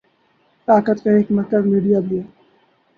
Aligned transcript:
طاقت 0.67 1.03
کا 1.03 1.11
ایک 1.11 1.31
مرکز 1.31 1.65
میڈیا 1.65 1.99
بھی 1.99 2.17
ہے۔ 2.19 2.23